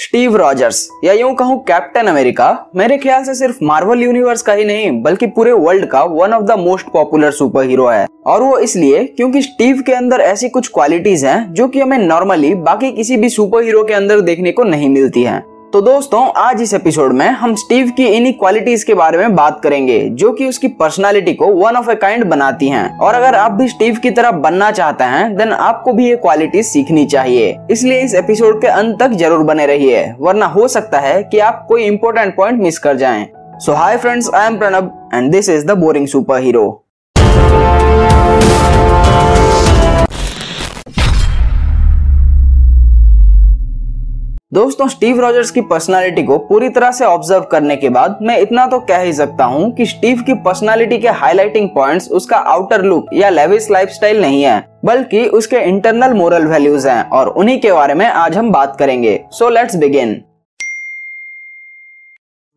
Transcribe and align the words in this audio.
Steve 0.00 0.36
Rogers. 0.36 0.88
या 1.04 1.12
यूँ 1.12 1.34
कहूँ, 1.34 1.58
कैप्टन 1.62 2.06
अमेरिका। 2.06 2.70
मेरे 2.76 2.96
ख्याल 2.98 3.24
से 3.24 3.34
सिर्फ़ 3.34 3.56
मार्वल 3.62 4.02
यूनिवर्स 4.02 4.42
का 4.42 4.52
ही 4.52 4.64
नहीं, 4.64 5.02
बल्कि 5.02 5.26
पूरे 5.26 5.52
वर्ल्ड 5.52 5.86
का 5.86 6.02
one 6.02 6.32
of 6.32 6.42
the 6.42 6.58
most 6.58 6.86
popular 6.86 7.30
super 7.30 7.64
hero 7.64 7.86
है। 7.86 8.06
और 8.26 8.42
वो 8.42 8.58
इसलिए 8.58 9.04
क्योंकि 9.06 9.42
स्टीव 9.42 9.82
के 9.86 9.92
अंदर 9.92 10.20
ऐसी 10.20 10.48
कुछ 10.48 10.68
क्वालिटीज 10.68 11.24
हैं, 11.24 11.52
जो 11.52 11.68
कि 11.68 11.80
हमें 11.80 11.98
नॉर्मली 11.98 12.54
बाकी 12.54 12.92
किसी 12.92 13.16
भी 13.16 13.28
सुपर 13.28 13.62
हीरो 13.62 13.84
के 13.84 13.94
अंदर 13.94 14.20
देखने 14.20 14.52
को 14.52 14.64
नहीं 14.64 14.88
मिलती 14.88 15.22
हैं। 15.22 15.49
तो 15.72 15.80
दोस्तों, 15.80 16.20
आज 16.36 16.60
इस 16.62 16.72
एपिसोड 16.74 17.12
में 17.12 17.26
हम 17.30 17.54
स्टीव 17.54 17.90
की 17.96 18.06
इन्हीं 18.06 18.32
क्वालिटीज 18.32 18.84
के 18.84 18.94
बारे 18.94 19.18
में 19.18 19.34
बात 19.36 19.60
करेंगे, 19.62 19.98
जो 20.00 20.32
कि 20.32 20.46
उसकी 20.46 20.68
पर्सनालिटी 20.68 21.34
को 21.34 21.46
वन 21.46 21.76
ऑफ़ 21.76 21.90
ए 21.90 21.94
काइंड 21.94 22.24
बनाती 22.24 22.68
हैं। 22.68 22.98
और 22.98 23.14
अगर 23.14 23.34
आप 23.34 23.52
भी 23.52 23.68
स्टीव 23.68 23.98
की 23.98 24.10
तरह 24.10 24.30
बनना 24.38 24.70
चाहते 24.70 25.04
हैं 25.04 25.36
देन 25.36 25.52
आपको 25.52 25.92
भी 25.92 26.08
ये 26.08 26.16
क्वालिटीज 26.16 26.66
सीखनी 26.66 27.04
चाहिए। 27.06 27.56
इसलिए 27.70 28.00
इस 28.04 28.14
एपिसोड 28.14 28.60
के 28.60 28.66
अंत 28.68 28.98
तक 29.02 29.12
ज़रूर 29.12 29.44
बने 29.44 29.66
रहिए, 29.66 30.04
वरना 30.20 30.46
हो 30.48 30.66
सकता 30.68 30.98
है 30.98 31.22
कि 31.22 31.38
आप 31.40 31.64
कोई 31.68 31.84
इंपॉर्टेंट 31.84 32.36
पॉइंट 32.36 32.62
मिस 32.62 32.78
कर 32.78 32.96
जाए। 32.96 33.26
So 33.56 33.72
hi 33.72 33.96
friends 33.96 34.30
I 34.34 34.46
am 34.46 34.58
Pranab 34.58 35.10
and 35.14 35.30
this 35.32 35.48
is 35.50 35.66
the 35.66 35.78
boring 35.78 36.06
super 36.08 36.42
hero 36.42 36.66
दोस्तों, 44.52 44.86
स्टीव 44.88 45.20
रॉजर्स 45.20 45.50
की 45.50 45.60
पर्सनालिटी 45.62 46.22
को 46.22 46.36
पूरी 46.38 46.68
तरह 46.68 46.90
से 46.92 47.04
ऑब्ज़र्व 47.04 47.42
करने 47.42 47.74
के 47.76 47.88
बाद 47.88 48.18
मैं 48.22 48.38
इतना 48.38 48.64
तो 48.66 48.78
कह 48.80 49.00
ही 49.00 49.12
सकता 49.12 49.44
हूँ 49.44 49.70
कि 49.74 49.84
स्टीव 49.86 50.22
की 50.22 50.34
पर्सनालिटी 50.44 50.98
के 50.98 51.08
हाईलाइटिंग 51.10 51.68
पॉइंट्स 51.68 52.08
उसका 52.10 52.36
आउटर 52.36 52.82
लुक 52.82 53.12
या 53.14 53.28
लेविस 53.30 53.70
लाइफस्टाइल 53.70 54.20
नहीं 54.20 54.42
है, 54.42 54.58
बल्कि 54.84 55.24
उसके 55.28 55.58
इंटरनल 55.58 56.14
मोरल 56.14 56.46
वैल्यूज़ 56.46 56.88
हैं 56.88 57.02
और 57.10 57.28
उन्हीं 57.28 57.58
के 57.60 57.72
बारे 57.72 57.94
में 57.94 58.06
आज 58.06 58.36
हम 58.36 58.50
बात 58.52 58.76
करेंगे। 58.78 59.18
सो 59.30 59.50
लेट्स 59.50 59.76
बिगिन 59.76 60.20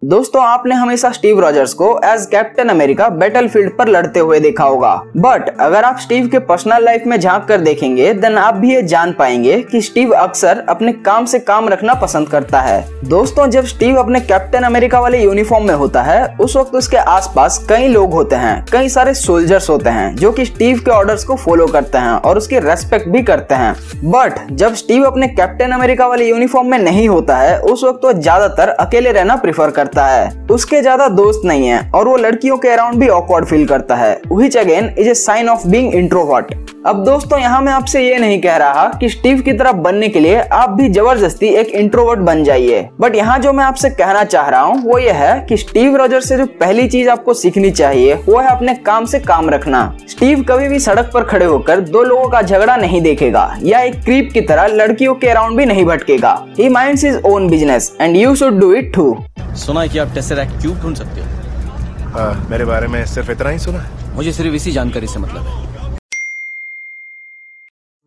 दोस्तों, 0.03 0.41
आपने 0.43 0.75
हमेशा 0.75 1.09
स्टीव 1.12 1.39
रॉजर्स 1.39 1.73
को 1.73 1.88
एज 2.05 2.25
कैप्टन 2.25 2.69
अमेरिका 2.69 3.08
बैटलफील्ड 3.09 3.72
पर 3.78 3.88
लड़ते 3.88 4.19
हुए 4.19 4.39
देखा 4.39 4.64
होगा। 4.64 4.94
बट 5.17 5.50
अगर 5.59 5.83
आप 5.83 6.00
स्टीव 6.00 6.28
के 6.28 6.39
पर्सनल 6.39 6.83
लाइफ 6.83 7.03
में 7.08 7.19
झाँक 7.19 7.45
कर 7.47 7.61
देखेंगे 7.61 8.11
देन 8.13 8.38
आप 8.38 8.55
भी 8.55 8.73
ये 8.73 8.81
जान 8.83 9.11
पाएँगे 9.13 9.61
कि 9.61 9.81
स्टीव 9.81 10.11
अक्सर 10.13 10.63
अपने 10.69 10.94
काम 11.05 11.25
से 11.25 11.39
काम 11.41 11.69
रखना 11.69 11.94
पसंद 11.94 12.30
करता 12.30 12.61
है। 12.61 12.83
दोस्तों, 13.05 13.47
जब 13.47 13.66
स्टीव 13.66 14.00
अपने 14.00 14.19
कैप्टन 14.22 14.63
अमेरिका 14.63 15.00
वाले 15.00 15.22
यूनिफॉर्म 15.23 15.67
में 15.67 15.73
होता 15.75 16.02
है, 16.02 16.25
उस 16.38 16.56
वक्त 16.58 16.75
उसके 16.75 16.97
आसपास 16.97 17.66
कई 17.69 17.88
लोग 17.88 18.13
होते 18.13 18.35
हैं, 18.35 18.66
कई 18.72 18.89
सारे 18.89 19.13
सोल्जर्स 19.13 19.69
होते 19.69 19.89
हैं, 19.89 20.16
जो 20.16 20.31
की 20.31 20.45
स्टीव 20.45 20.80
के 20.80 20.91
ऑर्डर 20.91 21.23
को 21.28 21.35
फॉलो 21.35 21.67
करते 21.67 21.97
हैं 21.97 22.11
और 22.11 22.38
उसकी 22.38 22.59
रेस्पेक्ट 22.59 23.08
भी 23.08 23.23
करते 23.23 23.56
हैं। 23.56 23.73
बट 24.06 24.45
जब 24.52 24.75
स्टीव 24.75 25.06
अपने 25.06 25.28
कैप्टन 25.30 25.72
अमेरिका 25.72 26.08
वाले 26.08 26.30
यूनिफॉर्म 26.30 26.72
में 26.72 26.78
नहीं 26.80 27.08
होता 27.09 27.38
है, 27.38 27.58
उस 27.61 27.83
वक्त 27.83 28.06
वो 28.06 28.13
ज़्यादातर 28.13 28.69
अकेले 28.69 29.11
रहना 29.11 29.35
प्रिफर 29.38 29.72
करता 29.72 29.91
करता 29.94 30.05
है। 30.08 30.47
उसके 30.52 30.81
ज़्यादा 30.81 31.08
दोस्त 31.09 31.41
नहीं 31.45 31.67
है 31.67 31.80
और 31.91 32.08
वो 32.08 32.16
लड़कियों 32.17 32.58
के 32.58 32.69
अराउंड 32.69 32.99
भी 32.99 33.08
ऑकवर्ड 33.09 33.45
फील 33.45 33.66
करता 33.67 33.95
है। 33.95 34.19
Which 34.31 34.58
again 34.58 34.94
is 35.00 35.09
a 35.09 35.13
sign 35.16 35.50
of 35.50 35.67
being 35.67 35.94
introvert 35.95 36.53
अब 36.85 37.03
दोस्तों, 37.05 37.38
यहाँ 37.39 37.61
मैं 37.61 37.72
आपसे 37.73 38.02
ये 38.02 38.17
नहीं 38.19 38.39
कह 38.41 38.55
रहा 38.58 38.88
कि 39.02 39.09
स्टीव 39.09 39.41
की 39.41 39.52
तरफ़ 39.53 39.75
बनने 39.77 40.08
के 40.09 40.19
लिए 40.19 40.39
आप 40.53 40.69
भी 40.69 40.89
ज़बरदस्ती 40.89 41.47
एक 41.50 41.67
इंट्रोवर्ट 41.72 42.19
बन 42.19 42.44
जाइए। 42.44 42.81
बट 43.02 43.16
यहाँ 43.16 43.38
जो 43.39 43.53
मैं 43.53 43.63
आपसे 43.66 43.89
कहना 43.91 44.23
चाह 44.25 44.50
रहा 44.50 44.61
हूँ, 44.61 44.81
वो 44.83 44.97
ये 45.00 45.11
है 45.11 45.39
कि 45.50 45.58
स्टीव 45.58 45.95
रॉजर 45.97 46.22
से 46.22 46.38
जो 46.38 46.45
पहली 46.59 46.88
चीज़ 46.88 47.09
आपको 47.09 47.33
सीखनी 47.33 47.72
चाहिए, 47.72 48.13
वो 48.16 48.39
है 48.39 48.50
अपने 48.50 48.75
काम 48.75 49.05
से 49.05 49.19
काम 49.22 49.50
रखना। 49.50 49.85
स्टीव 50.09 50.44
कभी 50.50 50.67
भी 50.67 50.80
सड़क 50.80 51.09
पर 51.13 51.23
खड़े 51.23 51.45
होकर 51.45 51.80
दो 51.81 52.03
लोगों 52.03 52.30
का 52.30 52.41
झगड़ा 52.41 52.75
नहीं 52.75 53.02
देखेगा 53.02 53.52
या 53.63 53.81
एक 53.81 54.03
क्रीप 54.05 54.31
की 54.33 54.41
तरह 54.44 54.67
लड़कियों 54.75 55.16
के 55.16 55.30
अराउंड 55.30 55.57
भी 55.57 55.66
नहीं 55.66 55.85
भटकेगा। 55.85 56.38
He 56.57 56.69
minds 56.69 57.05
his 57.05 57.22
own 57.25 57.50
business 57.50 57.95
and 58.02 58.16
you 58.17 58.35
should 58.35 58.59
do 58.59 58.73
it 58.73 58.94
too 58.95 59.16
सुना 59.56 59.82
है 59.82 59.90
कि 59.90 59.98
आप 59.98 60.14
टेसरैक्ट 60.14 60.62
क्यूब 60.62 60.78
ढूंढ 60.78 60.96
सकते 60.96 61.22
हो? 61.22 62.20
आ, 62.20 62.32
मेरे 62.50 62.66
बारे 62.66 62.88
में 62.88 63.06
सिर्फ़ 63.06 63.32
इतना 63.32 63.50
ही 63.50 63.59
सुना 63.59 63.80
है। 63.80 64.16
मुझे 64.16 64.32
सिर्फ़ 64.32 64.56
इसी 64.56 64.72
जानकारी 64.72 65.08
से 65.08 65.19
मतलब 65.19 65.44
है। 65.44 65.72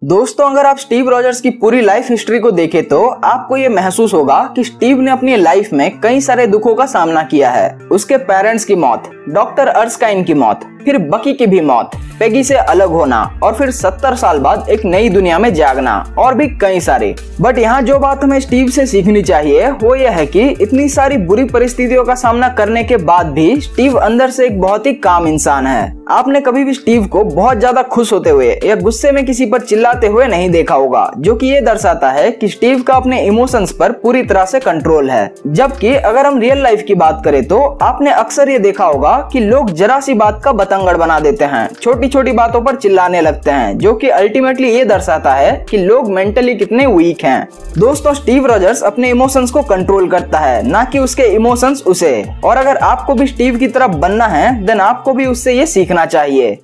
दोस्तों 0.02 0.50
अगर 0.50 0.66
आप 0.66 0.78
स्टीव 0.78 1.08
रॉजर्स 1.08 1.40
की 1.40 1.50
पूरी 1.50 1.80
लाइफ 1.80 2.10
हिस्ट्री 2.10 2.38
को 2.38 2.50
देखें 2.50 2.82
तो 2.88 3.06
आपको 3.06 3.56
ये 3.56 3.68
महसूस 3.68 4.14
होगा 4.14 4.42
कि 4.56 4.64
स्टीव 4.64 5.00
ने 5.00 5.10
अपनी 5.10 5.36
लाइफ 5.36 5.72
में 5.72 6.00
कई 6.00 6.20
सारे 6.20 6.46
दुखों 6.46 6.74
का 6.74 6.86
सामना 6.86 7.22
किया 7.22 7.50
है। 7.50 7.68
उसके 7.92 8.16
पेरेंट्स 8.24 8.64
की 8.64 8.74
मौत 8.74 9.10
डॉक्टर 9.28 9.68
अर्सकाइन 9.68 10.24
की 10.24 10.34
मौत 10.34 10.60
फिर 10.86 10.98
बकी 11.06 11.32
की 11.34 11.46
भी 11.46 11.60
मौत। 11.62 11.90
पेगी 12.20 12.42
से 12.44 12.54
अलग 12.54 12.88
होना 12.90 13.18
और 13.42 13.54
फिर 13.54 13.70
सत्तर 13.72 14.14
साल 14.16 14.38
बाद 14.38 14.68
एक 14.70 14.84
नई 14.84 15.08
दुनिया 15.08 15.38
में 15.38 15.52
जागना, 15.54 15.94
और 16.18 16.34
भी 16.34 16.46
कई 16.58 16.80
सारे। 16.80 17.14
बट 17.40 17.58
यहाँ 17.58 17.80
जो 17.82 17.98
बात 17.98 18.22
हमें 18.24 18.38
स्टीव 18.40 18.68
से 18.68 18.86
सीखनी 18.86 19.22
चाहिए, 19.22 19.68
वो 19.72 19.94
यह 19.94 20.10
है 20.10 20.24
कि 20.26 20.48
इतनी 20.52 20.88
सारी 20.88 21.16
बुरी 21.18 21.44
परिस्थितियों 21.46 22.04
का 22.04 22.14
सामना 22.14 22.48
करने 22.50 22.84
के 22.84 22.96
बाद 22.98 23.26
भी 23.28 23.60
स्टीव 23.60 23.96
अंदर 23.96 24.30
से 24.30 24.46
एक 24.46 24.60
बहुत 24.60 24.86
ही 24.86 24.92
काम 24.94 25.26
इंसान 25.28 25.66
है। 25.66 25.94
आपने 26.10 26.40
कभी 26.40 26.62
भी 26.64 26.74
स्टीव 26.74 27.06
को 27.06 27.22
बहुत 27.24 27.58
ज़्यादा 27.58 27.82
खुश 27.84 28.12
होते 28.12 28.30
हुए 28.30 28.48
या 28.64 28.74
गुस्से 28.76 29.12
में 29.12 29.24
किसी 29.26 29.46
पर 29.46 29.60
चिल्लाते 29.60 30.06
हुए 30.06 30.26
नहीं 30.26 30.48
देखा 30.50 30.74
होगा, 30.74 31.10
जो 31.16 31.34
कि 31.34 31.46
ये 31.46 31.60
दर्शाता 31.60 32.10
है 32.10 32.30
कि 32.30 32.48
स्टीव 32.48 32.82
का 32.82 32.94
अपने 32.94 33.20
इमोशंस 33.22 33.72
पर 33.72 33.92
पूरी 33.94 34.22
तरह 34.24 34.44
से 34.44 34.60
कंट्रोल 34.60 35.10
है। 35.10 35.30
जबकि 35.46 35.94
अगर 35.94 36.26
हम 36.26 36.38
रियल 36.40 36.62
लाइफ 36.62 36.84
की 36.86 36.94
बात 36.96 37.20
करें 37.24 37.42
तो 37.44 37.60
आपने 37.82 38.10
अक्सर 38.12 38.48
ये 38.48 38.58
देखा 38.60 38.84
होगा 38.86 39.16
कि 39.32 39.40
लोग 39.40 39.70
जरा 39.72 39.98
सी 40.00 40.14
बात 40.16 40.40
का 40.44 40.52
बतंगड़ 40.76 40.96
बना 40.96 41.18
देते 41.20 41.44
हैं। 41.44 41.68
छोटी 41.82 42.08
छोटी 42.08 42.32
बातों 42.32 42.60
पर 42.60 42.76
चिल्लाने 42.76 43.20
लगते 43.20 43.50
हैं, 43.50 43.78
जो 43.78 43.94
कि 43.94 44.08
अल्टीमेटली 44.08 44.70
ये 44.70 44.84
दर्शाता 44.84 45.34
है 45.34 45.64
कि 45.70 45.78
लोग 45.78 46.10
मेंटली 46.10 46.54
कितने 46.54 46.86
वीक 46.86 47.24
हैं। 47.24 47.48
दोस्तों 47.78 48.14
स्टीव 48.14 48.46
रॉजर्स 48.46 48.82
अपने 48.82 49.10
इमोशंस 49.10 49.50
को 49.50 49.62
कंट्रोल 49.62 50.08
करता 50.08 50.38
है, 50.38 50.66
ना 50.68 50.84
कि 50.84 50.98
उसके 50.98 51.22
इमोशंस 51.22 51.82
उसे। 51.86 52.14
और 52.44 52.56
अगर 52.56 52.76
आपको 52.76 53.14
भी 53.14 53.26
स्टीव 53.26 53.56
की 53.56 53.68
तरफ़ 53.68 53.90
बनना 53.96 54.26
है 54.26 54.64
देन 54.66 54.80
आपको 54.80 55.12
भी 55.12 55.26
उससे 55.26 55.52
ये 55.52 55.66
सीखना 55.66 56.06
चाहिए। 56.06 56.58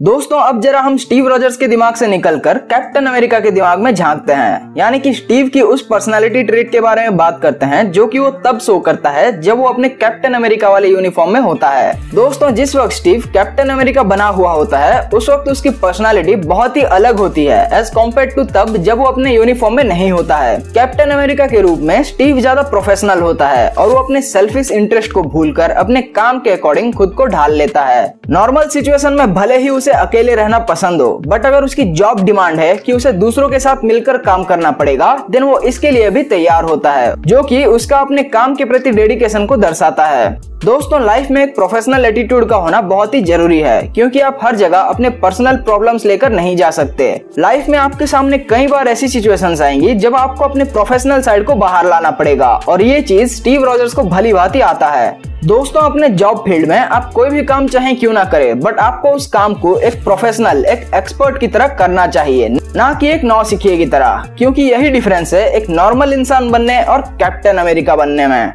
दोस्तों, 0.00 0.38
अब 0.38 0.60
जरा 0.62 0.80
हम 0.80 0.96
स्टीव 0.96 1.28
रॉजर्स 1.28 1.56
के 1.56 1.66
दिमाग 1.68 1.94
से 1.94 2.06
निकलकर 2.06 2.58
कैप्टन 2.70 3.06
अमेरिका 3.06 3.38
के 3.40 3.50
दिमाग 3.50 3.78
में 3.78 3.94
झांकते 3.94 4.32
हैं। 4.32 4.74
यानी 4.76 4.98
कि 5.00 5.12
स्टीव 5.14 5.48
की 5.48 5.60
उस 5.60 5.80
पर्सनालिटी 5.86 6.42
ट्रेट 6.42 6.70
के 6.72 6.80
बारे 6.80 7.02
में 7.02 7.16
बात 7.16 7.40
करते 7.42 7.66
हैं, 7.66 7.90
जो 7.92 8.06
कि 8.06 8.18
वो 8.18 8.30
तब 8.44 8.58
शो 8.58 8.78
करता 8.80 9.10
है 9.10 9.40
जब 9.40 9.58
वो 9.58 9.64
अपने 9.66 9.88
कैप्टन 9.88 10.34
अमेरिका 10.34 10.68
वाले 10.70 10.88
यूनिफॉर्म 10.88 11.32
में 11.32 11.40
होता 11.40 11.68
है। 11.68 11.92
दोस्तों, 12.10 12.50
जिस 12.50 12.74
वक्त 12.76 12.92
स्टीव 12.92 13.24
कैप्टन 13.32 13.68
अमेरिका 13.68 14.02
बना 14.04 14.26
हुआ 14.28 14.52
होता 14.52 14.78
है, 14.78 15.00
उस 15.10 15.28
वक्त 15.30 15.48
उसकी 15.50 15.70
पर्सनैलिटी 15.72 16.36
बहुत 16.44 16.76
ही 16.76 16.82
अलग 16.82 17.18
होती 17.18 17.44
है 17.46 17.58
एज 17.78 17.90
कंपेयर 17.90 18.30
टू 18.36 18.44
तब 18.52 18.76
जब 18.78 18.98
वो 18.98 19.06
अपने 19.06 19.34
यूनिफॉर्म 19.34 19.76
में 19.76 19.82
नहीं 19.84 20.10
होता 20.12 20.36
है। 20.36 20.56
कैप्टन 20.70 21.10
अमेरिका 21.10 21.46
के 21.46 21.60
रूप 21.60 21.80
में 21.80 22.02
स्टीव 22.04 22.40
ज़्यादा 22.40 22.62
प्रोफेशनल 22.70 23.20
होता 23.20 23.48
है 23.48 23.68
और 23.70 23.88
वो 23.88 23.96
अपने 23.96 24.22
सेल्फिश 24.22 24.70
इंटरेस्ट 24.70 25.12
को 25.12 25.22
भूलकर 25.24 25.70
अपने 25.76 26.02
काम 26.14 26.40
के 26.40 26.50
अकॉर्डिंग 26.50 26.94
खुद 26.94 27.14
को 27.14 27.26
ढाल 27.26 27.54
लेता 27.54 27.84
है। 27.84 28.14
नॉर्मल 28.30 28.68
सिचुएशन 28.68 29.12
में 29.12 29.34
भले 29.34 29.58
ही 29.58 29.68
उसे 29.68 29.86
उसे 29.88 29.96
अकेले 29.96 30.34
रहना 30.34 30.58
पसंद 30.68 31.00
हो 31.02 31.10
बट 31.26 31.46
अगर 31.46 31.64
उसकी 31.64 31.84
जॉब 31.92 32.20
डिमांड 32.24 32.58
है 32.60 32.74
कि 32.76 32.92
उसे 32.92 33.12
दूसरों 33.14 33.48
के 33.48 33.58
साथ 33.58 33.84
मिलकर 33.84 34.18
काम 34.18 34.44
करना 34.44 34.70
पड़ेगा 34.72 35.16
देन 35.30 35.42
वो 35.42 35.58
इसके 35.60 35.90
लिए 35.90 36.10
भी 36.10 36.22
तैयार 36.24 36.64
होता 36.64 36.92
है, 36.92 37.14
जो 37.22 37.42
कि 37.42 37.64
उसका 37.66 37.98
अपने 37.98 38.22
काम 38.24 38.54
के 38.54 38.64
प्रति 38.64 38.90
डेडिकेशन 38.90 39.46
को 39.46 39.56
दर्शाता 39.56 40.06
है। 40.06 40.28
दोस्तों 40.64 41.00
लाइफ 41.00 41.30
में 41.30 41.40
एक 41.42 41.54
प्रोफेशनल 41.54 42.04
एटीट्यूड 42.04 42.48
का 42.48 42.56
होना 42.56 42.80
बहुत 42.82 43.12
ही 43.14 43.20
ज़रूरी 43.22 43.58
है, 43.60 43.82
क्योंकि 43.88 44.20
आप 44.20 44.38
हर 44.42 44.56
जगह 44.56 44.78
अपने 44.78 45.10
पर्सनल 45.10 45.56
प्रॉब्लम्स 45.58 46.06
लेकर 46.06 46.32
नहीं 46.32 46.56
जा 46.56 46.70
सकते। 46.70 47.20
लाइफ 47.38 47.68
में 47.68 47.78
आपके 47.78 48.06
सामने 48.06 48.38
कई 48.40 48.66
बार 48.66 48.88
ऐसी 48.88 49.08
सिचुएशंस 49.08 49.60
आएँगी 49.60 49.94
जब 49.94 50.16
आपको 50.16 50.44
अपने 50.44 50.64
प्रोफेशनल 50.64 51.22
साइड 51.22 51.44
को 51.44 51.54
बाहर 51.54 51.86
लाना 51.86 52.10
पड़ेगा, 52.10 52.48
और 52.58 52.82
ये 52.82 53.00
चीज़ 53.02 53.34
स्टीव 53.34 53.64
रॉजर्स 53.64 53.94
को 53.94 54.02
भली 54.04 54.32
भांति 54.32 54.60
आता 54.62 54.88
है। 54.88 55.16
दोस्तों, 55.44 55.82
अपने 55.82 56.08
जॉब 56.10 56.44
फ़ील्ड 56.44 56.68
में 56.68 56.78
आप 56.78 57.10
कोई 57.14 57.30
भी 57.30 57.44
काम 57.44 57.68
चाहे 57.68 57.94
क्यों 57.94 58.12
ना 58.12 58.24
करें 58.26 58.60
बट 58.60 58.78
आपको 58.80 59.10
उस 59.10 59.26
काम 59.28 59.54
को 59.54 59.78
एक 59.78 60.02
प्रोफेशनल 60.04 60.64
एक 60.66 60.90
एक्सपर्ट 60.94 61.40
की 61.40 61.48
तरह 61.48 61.76
करना 61.76 62.06
चाहिए, 62.08 62.48
ना 62.76 62.92
कि 62.94 63.08
एक 63.08 63.24
नौ 63.24 63.42
सिखिए 63.46 63.76
की 63.76 63.86
तरह, 63.86 64.28
क्योंकि 64.38 64.62
यही 64.64 64.90
डिफरेंस 64.90 65.34
है 65.34 65.50
एक 65.50 65.70
नॉर्मल 65.70 66.12
इंसान 66.12 66.50
बनने 66.50 66.82
और 66.82 67.00
कैप्टन 67.12 67.58
अमेरिका 67.58 67.96
बनने 67.96 68.26
में। 68.26 68.52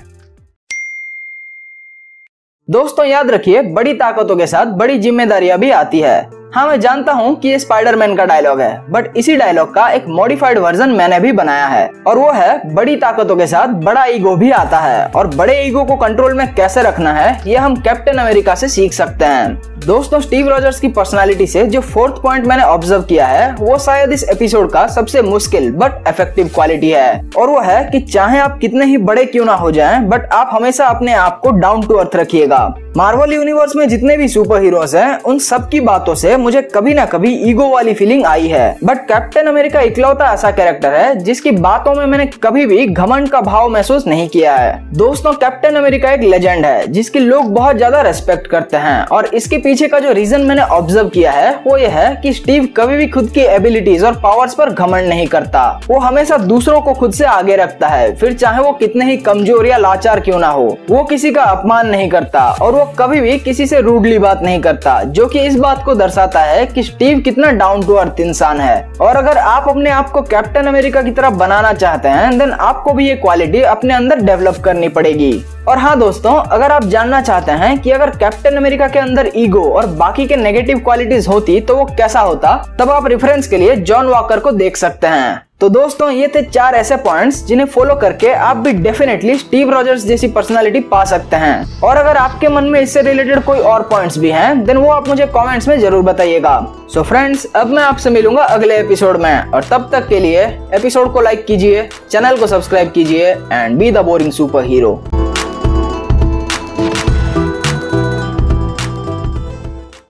दोस्तों 2.70 3.06
याद 3.06 3.30
रखिए 3.32 3.62
बड़ी 3.62 3.94
ताकतों 3.94 4.36
के 4.36 4.46
साथ 4.48 4.66
बड़ी 4.66 4.98
जिम्मेदारियाँ 4.98 5.58
भी 5.60 5.70
आती 5.72 6.00
है। 6.00 6.43
हाँ 6.54 6.66
मैं 6.68 6.80
जानता 6.80 7.12
हूँ 7.14 7.34
कि 7.36 7.48
ये 7.48 7.60
स्पाइडरमैन 7.60 8.16
का 8.16 8.26
डायलॉग 8.26 8.60
है 8.62 8.92
बट 8.92 9.18
इसी 9.18 9.36
डायलॉग 9.36 9.74
का 9.76 9.88
एक 9.90 10.08
मॉडिफाइड 10.08 10.58
वर्जन 10.58 10.90
मैंने 10.90 11.20
भी 11.20 11.32
बनाया 11.32 11.66
है, 11.68 11.88
और 12.08 12.18
वो 12.18 12.32
है 12.32 12.74
बड़ी 12.74 12.96
ताकतों 12.96 13.36
के 13.36 13.48
साथ 13.48 13.68
बड़ा 13.84 14.04
ईगो 14.06 14.36
भी 14.36 14.52
आता 14.52 14.80
है, 14.80 15.06
और 15.08 15.28
बड़े 15.28 15.60
ईगो 15.62 15.84
को 15.84 15.96
कंट्रोल 15.96 16.34
में 16.34 16.54
कैसे 16.56 16.82
रखना 16.82 17.14
है, 17.14 17.42
ये 17.48 17.58
हम 17.58 17.76
कैप्टन 17.78 18.18
अमेरिका 18.18 18.56
से 18.56 18.70
सीख 18.70 18.94
सकते 18.94 19.26
हैं। 19.26 19.80
दोस्तों 19.80 20.20
स्टीव 20.22 20.50
रॉजर्स 20.50 20.80
की 20.80 20.88
पर्सनालिटी 20.90 21.48
से 21.48 21.66
जो 21.66 21.82
फोर्थ 21.82 22.22
पॉइंट 22.24 22.46
मैंने 22.48 22.64
ऑब्ज़र्व 22.64 23.02
किया 23.04 23.28
है, 23.28 23.52
वो 23.54 23.80
शायद 23.80 24.12
इस 24.12 24.30
एपिसोड 24.30 24.72
का 24.72 24.88
सबसे 24.90 25.22
मुश्किल 25.24 25.72
बट 25.74 26.08
इफ़ेक्टिव 26.08 26.52
क्वालिटी 26.56 26.92
है, 26.92 27.30
और 27.38 27.50
वो 27.50 27.60
है 27.62 27.84
कि 27.86 28.02
चाहे 28.04 28.40
आप 28.40 28.58
कितने 28.60 28.86
ही 28.86 28.98
बड़े 29.00 29.26
क्यों 29.26 29.46
ना 29.46 29.56
हो 29.56 29.72
जाएँ 29.72 30.06
बट 30.06 30.32
आप 30.34 30.50
हमेशा 30.54 30.88
अपने 30.88 31.14
आप 31.16 31.40
को 31.40 31.52
डाउन 31.52 31.88
टू 31.88 31.96
अर्थ 31.96 32.16
रखिएगा। 32.16 32.74
मार्वल 32.98 33.32
यूनिवर्स 33.34 33.76
में 33.76 33.88
जितने 33.90 34.16
भी 34.18 34.28
सुपर 34.28 34.62
हीरोज 34.62 34.94
हैं, 34.96 35.18
उन 35.20 35.38
सब 35.40 35.68
की 35.70 35.80
बातों 35.82 36.14
से 36.16 36.36
मुझे 36.38 36.62
कभी 36.74 36.94
ना 36.94 37.06
कभी 37.06 37.30
ईगो 37.50 37.70
वाली 37.70 37.94
फीलिंग 37.94 38.26
आई 38.26 38.48
है। 38.48 38.76
बट 38.84 38.98
कैप्टन 39.08 39.48
अमेरिका 39.48 39.80
इकलौता 39.82 40.26
ऐसा 40.34 40.52
कैरेक्टर 40.52 40.94
है, 40.94 41.16
जिसकी 41.18 41.52
बातों 41.54 41.94
में 41.96 42.06
मैंने 42.06 42.26
कभी 42.44 42.66
भी 42.66 42.86
घमंड 42.86 43.30
का 43.30 43.42
भाव 43.42 43.70
महसूस 43.70 44.06
नहीं 44.08 44.28
किया 44.28 44.56
है। 44.56 44.94
दोस्तों 44.94 45.34
कैप्टन 45.34 45.76
अमेरिका 45.76 46.12
एक 46.12 46.22
लेजेंड 46.24 46.66
है, 46.66 46.86
जिसकी 46.88 47.20
लोग 47.20 47.54
बहुत 47.54 47.78
ज़्यादा 47.78 48.02
रेस्पेक्ट 48.02 48.48
करते 48.48 48.78
हैं। 48.78 49.06
और 49.08 49.26
इसके 49.34 49.58
पीछे 49.58 49.88
का 49.88 50.00
जो 50.00 50.12
रीजन 50.12 50.42
मैंने 50.42 50.64
ऑब्ज़र्व 50.72 51.10
किया 51.10 51.32
है, 51.32 51.52
वो 51.68 51.78
ये 51.78 51.88
है 51.88 52.16
की 52.24 52.34
स्टीव 52.34 52.68
कभी 52.78 52.98
भी 52.98 53.08
खुद 53.08 53.30
की 53.30 53.42
एबिलिटीज 53.48 54.04
और 54.04 54.20
पावर्स 54.20 54.54
पर 54.54 54.70
घमंड 54.70 55.10
नहीं 55.10 55.28
करता। 55.28 55.66
वो 55.88 56.00
हमेशा 56.00 56.38
दूसरों 56.46 56.82
को 56.82 56.94
खुद 56.94 57.14
से 57.14 57.26
आगे 57.26 57.56
रखता 57.56 57.88
है, 57.88 58.16
फिर 58.16 58.34
चाहे 58.36 58.64
वो 58.64 58.72
कितने 58.76 59.12
ही 59.12 59.18
कमज़ोर 59.26 59.68
या 59.68 59.78
लाचार 59.80 60.20
क्यों 60.20 60.40
ना 60.40 60.50
हो। 60.50 60.78
वो 60.90 61.04
किसी 61.06 61.32
का 61.32 61.44
अपमान 61.44 61.90
नहीं 61.90 62.10
करता, 62.10 62.50
और 62.52 62.72
वो 62.74 62.82
कभी 62.98 63.22
भी 63.22 63.38
किसी 63.40 63.66
से 63.68 63.80
रूडली 63.82 64.18
बात 64.20 64.42
नहीं 64.44 64.60
करता, 64.62 65.02
जो 65.04 65.26
कि 65.26 65.40
इस 65.40 65.56
बात 65.56 65.84
को 65.86 65.96
दर्शाता 65.96 66.42
है 66.42 66.66
कि 66.66 66.84
स्टीव 66.84 67.20
कितना 67.20 67.52
डाउन 67.52 67.86
टू 67.86 67.94
अर्थ 67.94 68.20
इंसान 68.20 68.60
है। 68.62 68.76
और 69.02 69.16
अगर 69.16 69.38
आप 69.38 69.70
अपने 69.70 69.90
आप 69.90 70.10
को 70.10 70.22
कैप्टन 70.24 70.68
अमेरिका 70.68 71.02
की 71.02 71.12
तरफ़ 71.12 71.34
बनाना 71.36 71.74
चाहते 71.74 72.10
हैं 72.10 72.38
देन 72.40 72.52
आपको 72.52 72.94
भी 72.94 73.08
ये 73.08 73.16
क्वालिटी 73.16 73.62
अपने 73.62 73.94
अंदर 73.94 74.20
डेवलप 74.22 74.62
करनी 74.66 74.88
पड़ेगी। 74.90 75.34
और 75.68 75.78
हाँ 75.78 75.98
दोस्तों, 76.00 76.34
अगर 76.34 76.72
आप 76.72 76.84
जानना 76.86 77.22
चाहते 77.22 77.52
हैं 77.52 77.78
कि 77.80 77.92
अगर 77.92 78.10
कैप्टन 78.10 78.58
अमेरिका 78.58 78.88
के 78.88 79.00
अंदर 79.00 79.30
ईगो 79.36 79.64
और 79.72 79.86
बाकी 79.88 80.26
के 80.26 80.36
नेगेटिव 80.36 80.80
क्वालिटीज 80.80 81.28
होती 81.28 81.60
तो 81.62 81.76
वो 81.76 81.86
कैसा 81.98 82.20
होता, 82.20 82.56
तब 82.80 82.90
आप 82.90 83.08
रेफरेंस 83.08 83.48
के 83.48 83.58
लिए 83.58 83.76
जॉन 83.76 84.08
वॉकर 84.08 84.40
को 84.40 84.52
देख 84.52 84.78
सकते 84.78 85.08
हैं। 85.08 85.42
तो 85.64 85.68
दोस्तों, 85.70 86.10
ये 86.12 86.28
थे 86.28 86.42
चार 86.44 86.76
ऐसे 86.76 86.96
पॉइंट्स 86.96 87.44
जिन्हें 87.46 87.66
फॉलो 87.66 87.94
करके 87.96 88.32
आप 88.46 88.58
भी 88.58 88.72
डेफिनेटली 88.74 89.38
स्टीव 89.38 89.70
रॉजर्स 89.72 90.06
जैसी 90.06 90.28
पर्सनालिटी 90.28 90.80
पा 90.90 91.04
सकते 91.04 91.36
हैं। 91.36 91.82
और 91.82 91.98
अगर 91.98 92.18
आपके 92.18 92.48
मन 92.48 92.64
में 92.64 92.80
इससे 92.80 93.02
रिलेटेड 93.02 93.44
कोई 93.44 93.60
और 93.60 93.88
पॉइंट्स 93.92 94.18
भी 94.18 94.32
हैं 94.32 94.64
देन 94.66 94.78
वो 94.78 94.90
आप 94.92 95.08
मुझे 95.08 95.26
कमेंट्स 95.28 95.68
में 95.68 95.80
ज़रूर 95.80 96.04
बताइएगा। 96.04 96.60
सो 96.94 97.00
so 97.00 97.08
फ्रेंड्स 97.08 97.48
अब 97.56 97.68
मैं 97.68 97.84
आपसे 97.84 98.10
मिलूँगा 98.10 98.44
अगले 98.44 98.80
एपिसोड 98.80 99.22
में, 99.22 99.52
और 99.52 99.64
तब 99.72 99.90
तक 99.92 100.08
के 100.10 100.20
लिए 100.20 100.46
एपिसोड 100.74 101.14
को 101.14 101.22
लाइक 101.22 101.46
कीजिए 101.46 101.90
चैनल 102.12 102.38
को 102.38 102.48
सब्सक्राइब 102.48 102.92
कीजिए 102.92 103.32
and 103.32 103.80
be 103.80 103.92
the 103.92 104.06
boring 104.06 104.32
super 104.32 104.66
hero 104.66 105.13